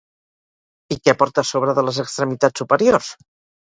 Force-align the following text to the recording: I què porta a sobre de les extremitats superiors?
I 0.95 0.97
què 1.03 1.15
porta 1.21 1.43
a 1.45 1.51
sobre 1.51 1.79
de 1.81 1.87
les 1.91 2.03
extremitats 2.09 2.67
superiors? 2.67 3.17